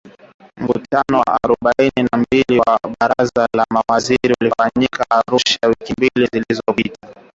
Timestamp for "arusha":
5.11-5.59